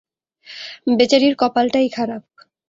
বেচারির 0.97 1.33
কপালটাই 1.35 1.87
খারাপ। 1.89 2.23